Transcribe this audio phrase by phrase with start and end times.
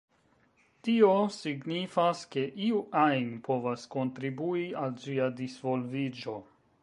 [0.87, 6.39] Tio signifas ke iu ajn povas kontribui al ĝia disvolviĝo.